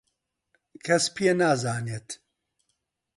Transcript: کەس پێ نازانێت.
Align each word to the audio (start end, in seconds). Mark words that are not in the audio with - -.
کەس 0.85 1.05
پێ 1.15 1.31
نازانێت. 1.41 2.09